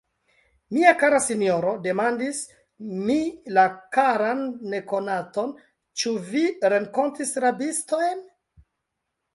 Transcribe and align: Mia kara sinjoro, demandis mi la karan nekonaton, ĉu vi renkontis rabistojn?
Mia 0.75 0.93
kara 1.01 1.17
sinjoro, 1.25 1.73
demandis 1.83 2.39
mi 3.09 3.19
la 3.59 3.67
karan 3.99 4.43
nekonaton, 4.73 5.53
ĉu 6.01 6.19
vi 6.33 6.45
renkontis 6.75 7.37
rabistojn? 7.47 8.27